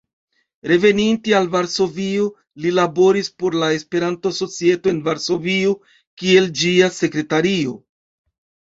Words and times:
Reveninte 0.69 1.35
al 1.39 1.45
Varsovio, 1.55 2.25
li 2.65 2.73
laboris 2.79 3.31
por 3.45 3.59
la 3.65 3.71
Esperanto-Societo 3.77 4.95
en 4.97 5.05
Varsovio 5.11 5.79
kiel 6.25 6.53
ĝia 6.65 6.95
sekretario. 7.01 7.81